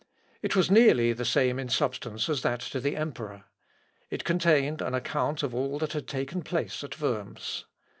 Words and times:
It 0.41 0.55
was 0.55 0.71
nearly 0.71 1.13
the 1.13 1.23
same 1.25 1.59
in 1.59 1.69
substance 1.69 2.27
as 2.27 2.41
that 2.41 2.59
to 2.61 2.79
the 2.79 2.95
emperor. 2.95 3.43
It 4.09 4.23
contained 4.23 4.81
an 4.81 4.95
account 4.95 5.43
of 5.43 5.53
all 5.53 5.77
that 5.77 5.93
had 5.93 6.07
taken 6.07 6.41
place 6.41 6.83
at 6.83 6.99
Worms. 6.99 7.65